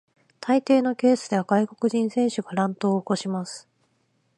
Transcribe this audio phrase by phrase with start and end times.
[0.39, 3.67] 大抵のケースでは外国人選手が乱闘を起こします。